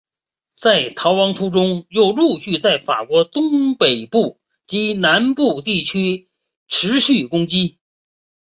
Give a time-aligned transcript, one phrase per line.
[0.55, 6.27] 在逃亡途中又陆续在法国东北部及南部地区
[6.67, 7.77] 持续攻击。